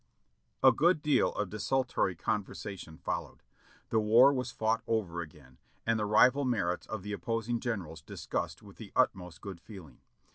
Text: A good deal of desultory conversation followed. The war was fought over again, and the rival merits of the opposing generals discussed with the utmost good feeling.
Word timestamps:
A 0.63 0.71
good 0.71 1.03
deal 1.03 1.31
of 1.33 1.51
desultory 1.51 2.15
conversation 2.15 2.97
followed. 2.97 3.43
The 3.89 3.99
war 3.99 4.33
was 4.33 4.49
fought 4.51 4.81
over 4.87 5.21
again, 5.21 5.59
and 5.85 5.99
the 5.99 6.07
rival 6.07 6.43
merits 6.43 6.87
of 6.87 7.03
the 7.03 7.13
opposing 7.13 7.59
generals 7.59 8.01
discussed 8.01 8.63
with 8.63 8.77
the 8.77 8.91
utmost 8.95 9.41
good 9.41 9.61
feeling. 9.61 9.99